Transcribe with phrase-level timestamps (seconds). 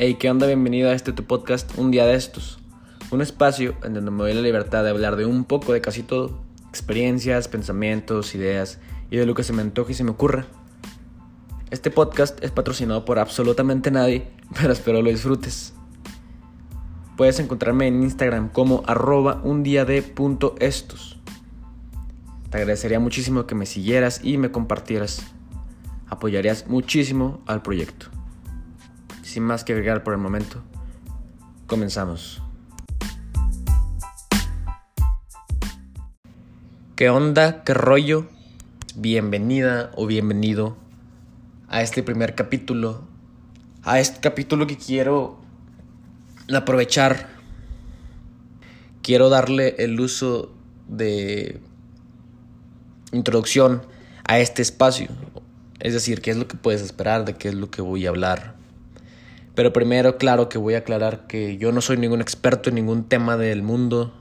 [0.00, 0.46] Hey, ¿qué onda?
[0.46, 2.60] Bienvenido a este tu podcast Un día de estos.
[3.10, 6.04] Un espacio en donde me doy la libertad de hablar de un poco de casi
[6.04, 6.38] todo.
[6.68, 8.78] Experiencias, pensamientos, ideas
[9.10, 10.46] y de lo que se me antoje y se me ocurra.
[11.72, 14.28] Este podcast es patrocinado por absolutamente nadie,
[14.60, 15.74] pero espero lo disfrutes.
[17.16, 21.18] Puedes encontrarme en Instagram como arroba un día de punto estos.
[22.50, 25.26] Te agradecería muchísimo que me siguieras y me compartieras.
[26.06, 28.16] Apoyarías muchísimo al proyecto.
[29.28, 30.62] Sin más que agregar por el momento,
[31.66, 32.40] comenzamos.
[36.96, 37.62] ¿Qué onda?
[37.62, 38.26] ¿Qué rollo?
[38.96, 40.78] Bienvenida o bienvenido
[41.68, 43.02] a este primer capítulo.
[43.82, 45.38] A este capítulo que quiero
[46.50, 47.28] aprovechar.
[49.02, 50.54] Quiero darle el uso
[50.88, 51.60] de
[53.12, 53.82] introducción
[54.26, 55.08] a este espacio.
[55.80, 58.08] Es decir, qué es lo que puedes esperar, de qué es lo que voy a
[58.08, 58.57] hablar.
[59.58, 63.08] Pero primero, claro que voy a aclarar que yo no soy ningún experto en ningún
[63.08, 64.14] tema del mundo.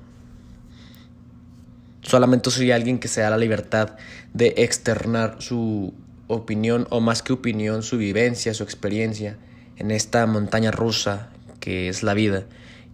[2.02, 3.98] Solamente soy alguien que se da la libertad
[4.34, 5.94] de externar su
[6.26, 9.38] opinión o más que opinión, su vivencia, su experiencia
[9.76, 12.46] en esta montaña rusa que es la vida.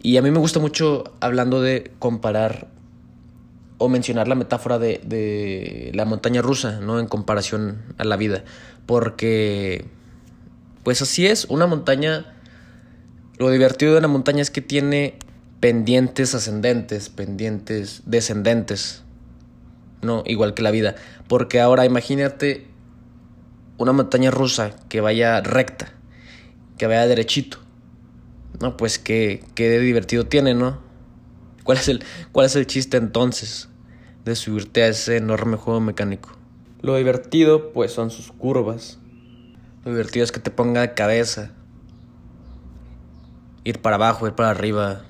[0.01, 2.67] Y a mí me gusta mucho hablando de comparar
[3.77, 6.99] o mencionar la metáfora de, de la montaña rusa, ¿no?
[6.99, 8.43] En comparación a la vida.
[8.85, 9.85] Porque,
[10.83, 12.32] pues así es, una montaña
[13.37, 15.17] lo divertido de la montaña es que tiene
[15.59, 19.03] pendientes ascendentes, pendientes descendentes.
[20.01, 20.95] No, igual que la vida.
[21.27, 22.67] Porque ahora imagínate
[23.77, 25.93] una montaña rusa que vaya recta,
[26.77, 27.57] que vaya derechito.
[28.59, 30.79] No, pues qué, qué divertido tiene, ¿no?
[31.63, 33.69] ¿Cuál es, el, ¿Cuál es el chiste entonces
[34.25, 36.29] de subirte a ese enorme juego mecánico?
[36.81, 38.99] Lo divertido, pues, son sus curvas.
[39.85, 41.53] Lo divertido es que te ponga de cabeza,
[43.63, 45.01] ir para abajo, ir para arriba,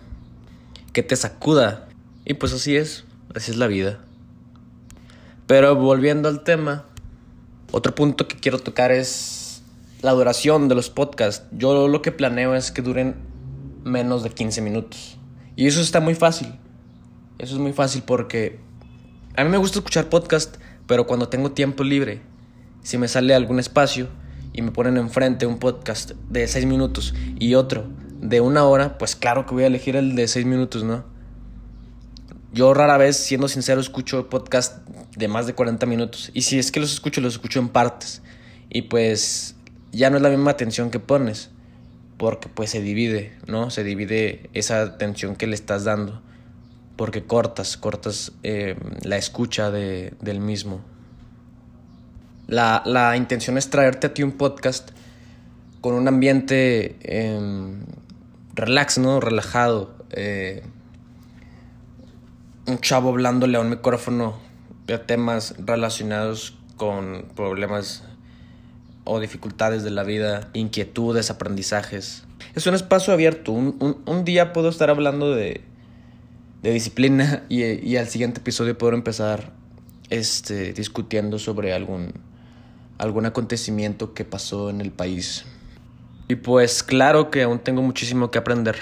[0.91, 1.88] que te sacuda.
[2.25, 3.06] Y pues así es,
[3.36, 4.00] así es la vida.
[5.47, 6.86] Pero volviendo al tema,
[7.72, 9.62] otro punto que quiero tocar es
[10.02, 11.46] la duración de los podcasts.
[11.52, 13.16] Yo lo que planeo es que duren
[13.84, 15.18] menos de 15 minutos.
[15.56, 16.47] Y eso está muy fácil.
[17.40, 18.59] Eso es muy fácil porque
[19.36, 22.22] a mí me gusta escuchar podcast, pero cuando tengo tiempo libre,
[22.84, 24.08] si me sale algún espacio
[24.53, 27.88] y me ponen enfrente un podcast de 6 minutos y otro
[28.24, 31.04] de una hora, pues claro que voy a elegir el de seis minutos, ¿no?
[32.54, 36.32] Yo rara vez, siendo sincero, escucho podcast de más de 40 minutos.
[36.34, 38.22] Y si es que los escucho, los escucho en partes.
[38.70, 39.56] Y pues
[39.92, 41.50] ya no es la misma atención que pones.
[42.18, 43.72] Porque pues se divide, ¿no?
[43.72, 46.22] Se divide esa atención que le estás dando.
[46.96, 50.80] Porque cortas, cortas eh, la escucha de, del mismo.
[52.48, 54.92] La, la, intención es traerte a ti un podcast
[55.82, 56.96] con un ambiente...
[57.02, 57.74] Eh,
[58.53, 59.19] relax, ¿no?
[59.19, 59.94] Relajado.
[60.12, 60.64] Eh,
[62.66, 64.40] un chavo hablándole a un micrófono
[64.88, 68.03] de temas relacionados con problemas
[69.06, 72.24] o dificultades de la vida, inquietudes, aprendizajes.
[72.56, 73.52] Es un espacio abierto.
[73.52, 75.62] Un, un, día puedo estar hablando de,
[76.62, 79.52] de disciplina y, y, al siguiente episodio puedo empezar
[80.09, 82.13] este, discutiendo sobre algún,
[82.97, 85.46] algún acontecimiento que pasó en el país.
[86.34, 88.76] Y pues claro que aún tengo muchísimo que aprender.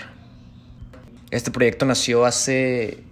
[1.31, 3.03] Este proyecto nació hace...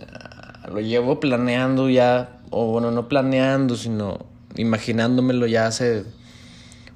[0.00, 6.04] Ah, lo llevo planeando ya, o bueno, no planeando, sino imaginándomelo ya hace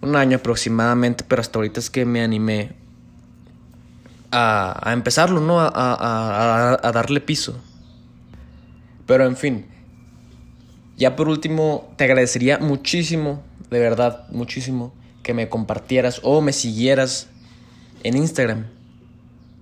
[0.03, 2.77] un año aproximadamente, pero hasta ahorita es que me animé
[4.31, 5.59] a, a empezarlo, ¿no?
[5.59, 7.61] A, darle piso.
[9.05, 9.67] Pero en fin,
[10.97, 14.95] ya por último, te agradecería muchísimo, de verdad, muchísimo,
[15.31, 17.29] que me compartieras o me siguieras
[18.03, 18.67] en Instagram.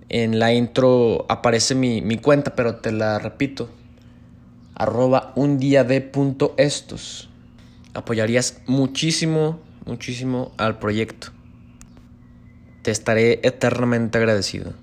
[0.09, 3.69] En la intro aparece mi, mi cuenta, pero te la repito.
[4.73, 7.29] Arroba un día de punto estos.
[7.93, 11.27] Apoyarías muchísimo, muchísimo al proyecto.
[12.81, 14.73] Te estaré eternamente agradecido.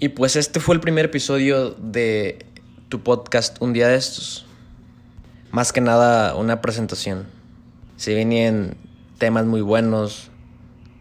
[0.00, 2.44] Y pues este fue el primer episodio de
[2.90, 4.44] tu podcast Un día de estos.
[5.50, 7.24] Más que nada una presentación.
[7.96, 8.76] Se venían
[9.18, 10.30] temas muy buenos.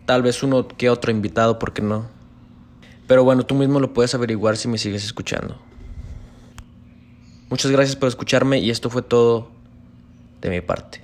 [0.06, 2.08] Tal vez uno que otro invitado, ¿por qué no?
[3.08, 5.58] Pero bueno, tú mismo lo puedes averiguar si me sigues escuchando.
[7.50, 9.52] Muchas gracias por escucharme y esto fue todo
[10.42, 11.03] de mi parte.